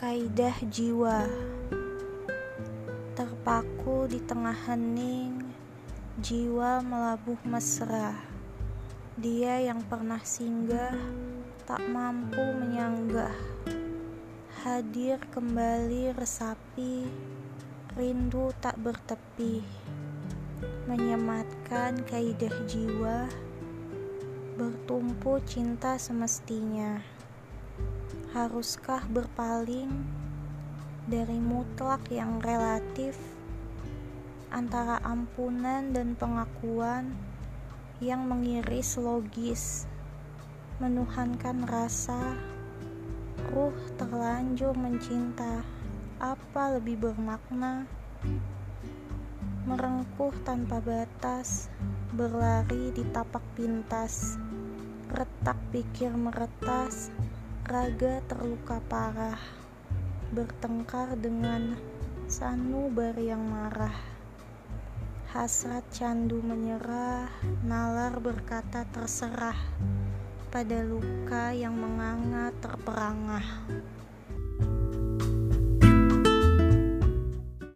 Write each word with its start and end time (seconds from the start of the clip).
Kaidah 0.00 0.56
jiwa. 0.64 1.28
Terpaku 3.12 4.08
di 4.08 4.16
tengah 4.24 4.56
hening 4.64 5.44
Jiwa 6.16 6.80
melabuh 6.80 7.36
mesra. 7.44 8.16
Dia 9.20 9.60
yang 9.60 9.84
pernah 9.84 10.24
singgah 10.24 10.96
Tak 11.68 11.84
mampu 11.84 12.40
menyanggah. 12.40 13.36
Hadir 14.64 15.20
kembali 15.28 16.16
resapi 16.16 17.04
Rindu 17.92 18.56
tak 18.56 18.80
bertepi. 18.80 19.60
Menyematkan 20.88 22.08
kaidah 22.08 22.56
jiwa 22.64 23.28
Bertumpu 24.56 25.44
cinta 25.44 26.00
semestinya 26.00 27.19
Haruskah 28.30 29.10
berpaling 29.10 29.90
dari 31.10 31.42
mutlak 31.42 31.98
yang 32.14 32.38
relatif 32.38 33.18
antara 34.54 35.02
ampunan 35.02 35.90
dan 35.90 36.14
pengakuan 36.14 37.10
yang 37.98 38.30
mengiris 38.30 38.94
logis, 39.02 39.90
menuhankan 40.78 41.66
rasa, 41.66 42.38
ruh 43.50 43.74
terlanjur 43.98 44.78
mencinta, 44.78 45.66
apa 46.22 46.78
lebih 46.78 47.10
bermakna? 47.10 47.90
Merengkuh 49.66 50.38
tanpa 50.46 50.78
batas, 50.78 51.66
berlari 52.14 52.94
di 52.94 53.02
tapak 53.10 53.42
pintas, 53.58 54.38
retak 55.10 55.58
pikir 55.74 56.14
meretas, 56.14 57.10
raga 57.70 58.18
terluka 58.26 58.82
parah, 58.90 59.38
bertengkar 60.34 61.14
dengan 61.14 61.78
sanubar 62.26 63.14
yang 63.14 63.46
marah. 63.46 63.94
Hasrat 65.30 65.86
candu 65.94 66.42
menyerah, 66.42 67.30
nalar 67.62 68.18
berkata 68.18 68.82
terserah 68.90 69.54
pada 70.50 70.82
luka 70.82 71.54
yang 71.54 71.78
menganga 71.78 72.50
terperangah. 72.58 73.46